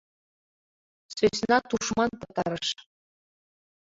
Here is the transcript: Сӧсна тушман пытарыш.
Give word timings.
Сӧсна 1.15 1.57
тушман 1.69 2.11
пытарыш. 2.19 2.67